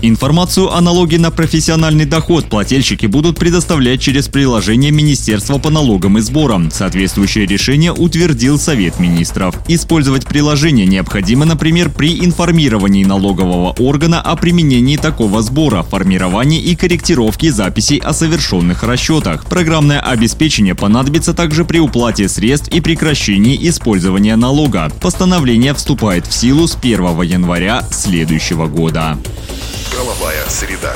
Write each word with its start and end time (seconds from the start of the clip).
Информацию 0.00 0.72
о 0.72 0.80
налоге 0.80 1.18
на 1.18 1.32
профессиональный 1.32 2.04
доход 2.04 2.44
плательщики 2.44 3.06
будут 3.06 3.36
предоставлять 3.36 4.00
через 4.00 4.28
приложение 4.28 4.92
Министерства 4.92 5.58
по 5.58 5.70
налогам 5.70 6.18
и 6.18 6.20
сборам. 6.20 6.70
Соответствующее 6.70 7.46
решение 7.46 7.92
утвердил 7.92 8.60
Совет 8.60 9.00
министров. 9.00 9.56
Использовать 9.66 10.24
приложение 10.24 10.86
необходимо, 10.86 11.46
например, 11.46 11.90
при 11.90 12.24
информировании 12.24 13.04
налогового 13.04 13.74
органа 13.78 14.20
о 14.20 14.36
применении 14.36 14.96
такого 14.96 15.42
сбора, 15.42 15.82
формировании 15.82 16.60
и 16.60 16.76
корректировке 16.76 17.50
записей 17.50 17.98
о 17.98 18.12
совершенных 18.12 18.84
расчетах. 18.84 19.46
Программное 19.46 20.00
обеспечение 20.00 20.76
понадобится 20.76 21.34
также 21.34 21.64
при 21.64 21.78
уплате 21.78 22.28
средств 22.28 22.68
и 22.68 22.80
прекращении 22.80 23.68
использования 23.68 24.36
налога. 24.36 24.92
Постановление 25.00 25.74
вступает 25.74 26.28
в 26.28 26.32
силу 26.32 26.68
с 26.68 26.76
1 26.76 27.22
января 27.22 27.82
следующего 27.90 28.68
года. 28.68 29.18
Правовая 29.98 30.48
среда. 30.48 30.94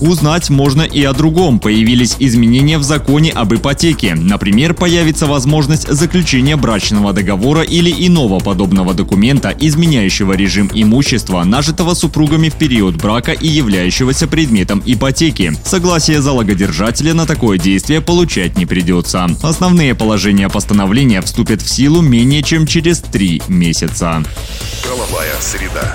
Узнать 0.00 0.48
можно 0.48 0.80
и 0.80 1.04
о 1.04 1.12
другом. 1.12 1.60
Появились 1.60 2.16
изменения 2.18 2.78
в 2.78 2.82
законе 2.82 3.30
об 3.30 3.52
ипотеке. 3.54 4.14
Например, 4.14 4.72
появится 4.72 5.26
возможность 5.26 5.86
заключения 5.86 6.56
брачного 6.56 7.12
договора 7.12 7.60
или 7.60 7.90
иного 7.90 8.40
подобного 8.40 8.94
документа, 8.94 9.54
изменяющего 9.60 10.32
режим 10.32 10.70
имущества, 10.72 11.44
нажитого 11.44 11.92
супругами 11.92 12.48
в 12.48 12.54
период 12.54 12.96
брака 12.96 13.32
и 13.32 13.46
являющегося 13.46 14.26
предметом 14.26 14.82
ипотеки. 14.86 15.52
Согласие 15.62 16.22
залогодержателя 16.22 17.12
на 17.12 17.26
такое 17.26 17.58
действие 17.58 18.00
получать 18.00 18.56
не 18.56 18.64
придется. 18.64 19.28
Основные 19.42 19.94
положения 19.94 20.48
постановления 20.48 21.20
вступят 21.20 21.60
в 21.60 21.68
силу 21.68 22.00
менее 22.00 22.42
чем 22.42 22.66
через 22.66 23.00
три 23.00 23.42
месяца. 23.48 24.24
Правовая 24.82 25.34
среда. 25.42 25.94